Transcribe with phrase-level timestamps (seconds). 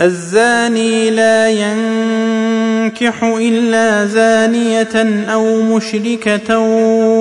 [0.00, 6.58] الزاني لا ينكح إلا زانية أو مشركة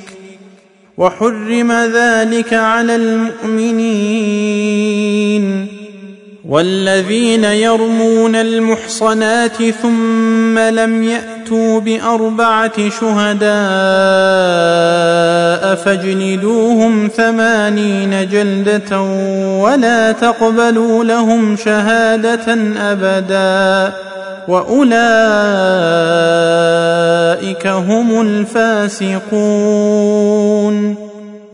[0.96, 4.56] وحرم ذلك على المؤمنين.
[6.48, 11.02] والذين يرمون المحصنات ثم لم
[11.46, 13.46] ياتوا بأربعة شهداء
[15.74, 19.00] فاجلدوهم ثمانين جلدة
[19.60, 23.92] ولا تقبلوا لهم شهادة أبدا
[24.48, 24.86] وأولئك
[27.66, 29.46] هم الفاسقون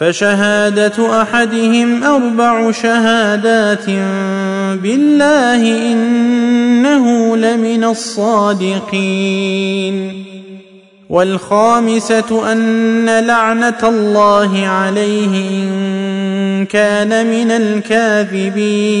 [0.00, 3.86] فشهادة أحدهم أربع شهادات
[4.82, 8.94] بالله إنه لمن الصادقين.
[11.10, 19.00] والخامسة أن لعنة الله عليه إن كان من الكاذبين.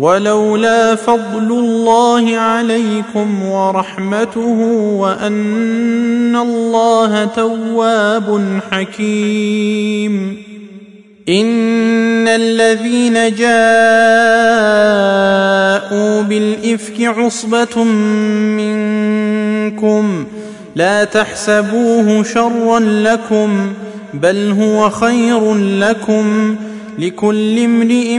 [0.00, 4.58] ولولا فضل الله عليكم ورحمته
[4.98, 10.48] وأن الله تواب حكيم.
[11.28, 13.48] إن الذين جاءوا
[16.22, 17.84] بالإفك عصبة
[18.58, 20.24] منكم
[20.76, 23.72] لا تحسبوه شرا لكم
[24.14, 26.56] بل هو خير لكم
[26.98, 28.18] لكل امرئ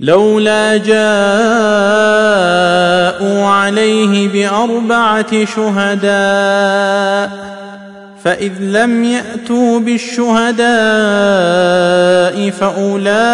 [0.00, 0.94] لولا جاءوا
[3.44, 7.30] عليه بأربعة شهداء
[8.24, 10.60] فإذ لم يأتوا بالشهداء
[12.50, 13.24] فأولئك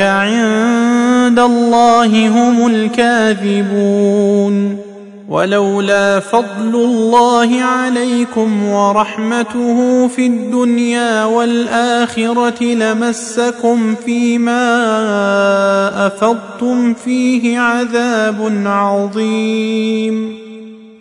[0.00, 4.06] عند الله هم الكاذبون.
[5.28, 14.66] ولولا فضل الله عليكم ورحمته في الدنيا والآخرة لمسكم فيما
[16.06, 20.46] أفضتم فيه عذاب عظيم.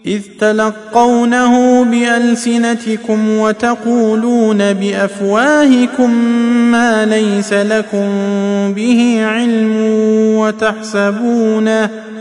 [0.06, 6.12] إذ تلقونه بألسنتكم وتقولون بأفواهكم
[6.71, 8.07] ما ليس لكم
[8.74, 9.75] به علم
[10.38, 12.05] وتحسبونه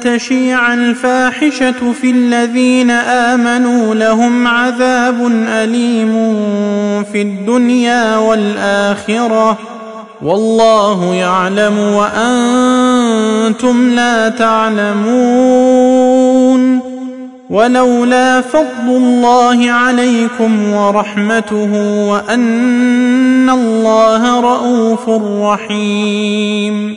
[0.00, 6.12] تشيع الفاحشة في الذين آمنوا لهم عذاب أليم
[7.12, 9.58] في الدنيا والآخرة.
[10.22, 15.94] والله يعلم وأنتم لا تعلمون.
[17.50, 21.72] ولولا فضل الله عليكم ورحمته
[22.08, 25.08] وأن الله رءوف
[25.42, 26.96] رحيم.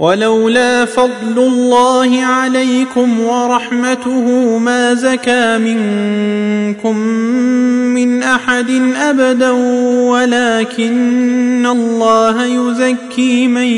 [0.00, 6.96] ولولا فضل الله عليكم ورحمته ما زكى منكم
[7.94, 9.50] من أحد أبدا
[10.10, 13.68] ولكن الله يزكي من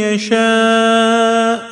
[0.00, 1.62] يشاء.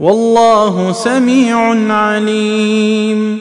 [0.00, 3.38] والله سميع عليم.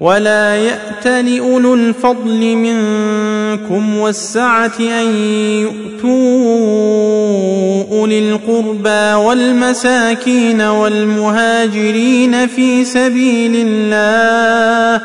[0.00, 2.56] ولا يات لاولو الفضل
[3.54, 5.16] منكم والسعة أن
[5.60, 6.14] يؤتوا
[7.92, 15.02] أولي القربى والمساكين والمهاجرين في سبيل الله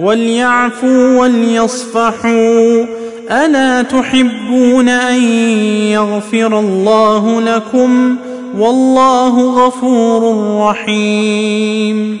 [0.00, 2.86] وليعفوا وليصفحوا
[3.30, 5.22] ألا تحبون أن
[5.92, 8.16] يغفر الله لكم
[8.58, 12.20] والله غفور رحيم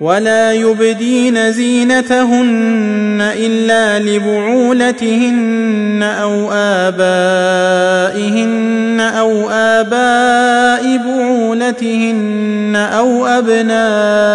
[0.00, 7.40] ولا يبدين زينتهن إلا لبعولتهن أو آبائهن
[9.00, 14.34] أو آباء بعولتهن أو أبنائهن.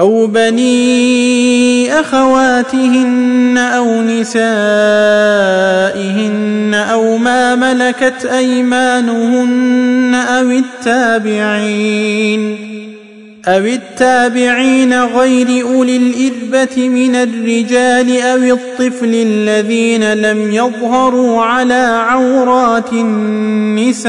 [0.00, 4.28] أو بني أخواتهن أو نسائهن
[6.74, 11.88] أو ما ملكت أيمانهن أو التابعين
[13.48, 24.08] أو التابعين غير أولي الإربة من الرجال أو الطفل الذين لم يظهروا على عورات النساء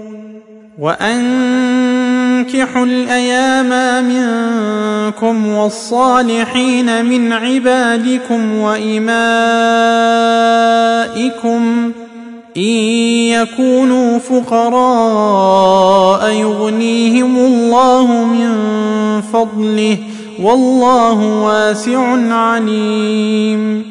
[0.81, 9.11] وأنكحوا الأيام منكم والصالحين من عبادكم وإمائكم
[12.57, 12.61] إن
[13.37, 18.51] يكونوا فقراء يغنيهم الله من
[19.33, 19.97] فضله
[20.41, 21.99] والله واسع
[22.33, 23.90] عليم.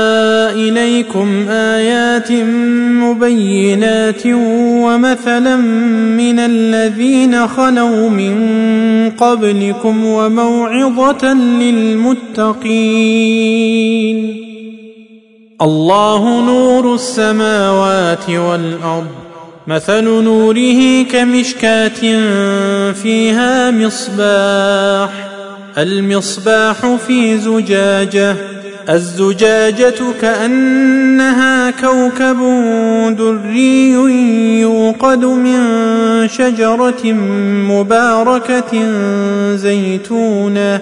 [0.51, 2.31] إليكم آيات
[3.01, 4.25] مبينات
[4.85, 5.55] ومثلا
[6.17, 8.35] من الذين خلوا من
[9.17, 12.61] قبلكم وموعظة للمتقين.
[15.61, 19.07] الله نور السماوات والأرض
[19.67, 22.01] مثل نوره كمشكاة
[22.91, 25.09] فيها مصباح
[25.77, 28.35] المصباح في زجاجة
[28.89, 32.37] الزجاجة كأنها كوكب
[33.17, 33.91] دري
[34.61, 35.59] يوقد من
[36.27, 37.13] شجرة
[37.71, 38.85] مباركة
[39.55, 40.81] زيتونة.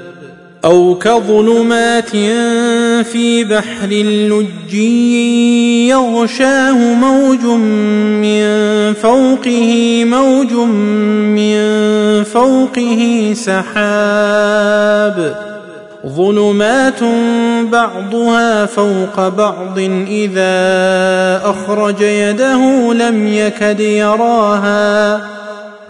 [0.65, 2.09] أو كظلمات
[3.05, 7.45] في بحر لجي يغشاه موج
[8.21, 8.43] من
[8.93, 15.35] فوقه موج من فوقه سحاب.
[16.07, 17.03] ظلمات
[17.71, 25.40] بعضها فوق بعض إذا أخرج يده لم يكد يراها.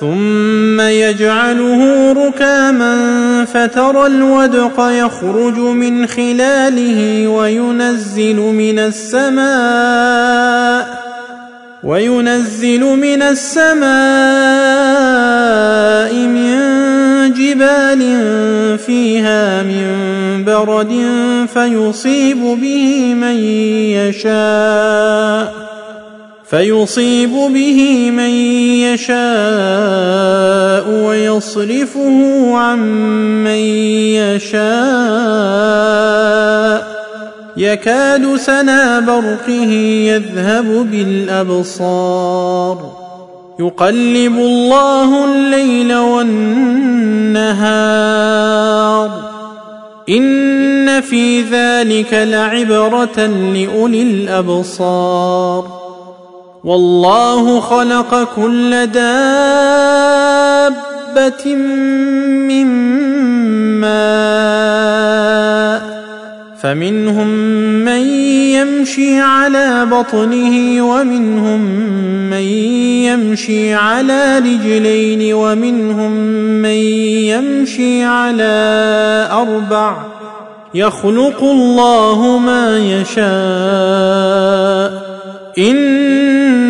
[0.00, 2.94] ثم يجعله ركاما
[3.44, 9.46] فترى الودق يخرج من خلاله وينزل من السماء
[11.84, 13.86] وينزل من السماء
[16.14, 16.56] من
[17.32, 18.02] جبال
[18.78, 20.92] فيها من برد
[21.54, 23.36] فيصيب به من
[23.96, 25.75] يشاء
[26.50, 28.30] فيصيب به من
[28.80, 29.16] يشاء
[30.88, 32.78] ويصرفه عن
[33.44, 34.66] من يشاء.
[37.56, 39.70] يكاد سنا برقه
[40.06, 42.78] يذهب بالأبصار.
[43.60, 46.70] يقلب الله الليل والنهار.
[50.08, 55.85] إن في ذلك لعبرة لأولي الأبصار.
[56.66, 59.04] والله خلق كل دابة
[62.48, 62.66] من
[63.80, 65.06] ماء
[66.62, 67.28] فمنهم
[67.84, 68.00] من
[68.50, 71.60] يمشي على بطنه ومنهم
[72.30, 72.46] من
[73.06, 76.10] يمشي على رجلين ومنهم
[76.62, 76.70] من
[77.30, 79.96] يمشي على أربع.
[80.74, 83.26] يخلق الله ما يشاء.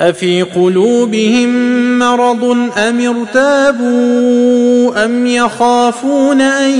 [0.00, 1.48] افي قلوبهم
[1.98, 2.44] مرض
[2.78, 6.70] ام ارتابوا ام يخافون ان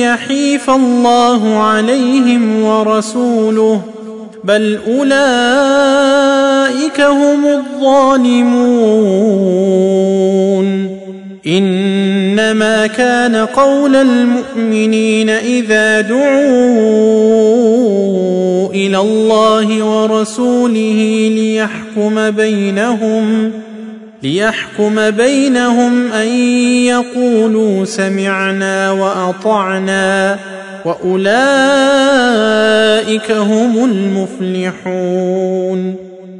[0.00, 3.80] يحيف الله عليهم ورسوله
[4.44, 5.10] بل اولئك
[7.00, 8.66] هم الظالمون
[11.46, 17.06] انما كان قول المؤمنين اذا دعوا
[18.76, 23.52] إلى الله ورسوله ليحكم بينهم
[24.22, 26.28] ليحكم بينهم أن
[26.84, 30.38] يقولوا سمعنا وأطعنا
[30.84, 31.26] وأولئك
[33.30, 36.05] هم المفلحون.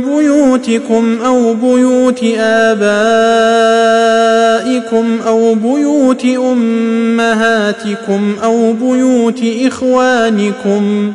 [0.00, 2.82] بيوتكم أو بيوت آبائكم
[5.26, 11.12] أو بيوت أمهاتكم أو بيوت إخوانكم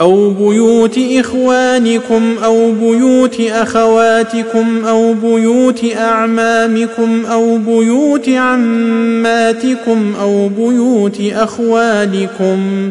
[0.00, 12.90] أو بيوت إخوانكم أو بيوت أخواتكم أو بيوت أعمامكم أو بيوت عماتكم أو بيوت أخوالكم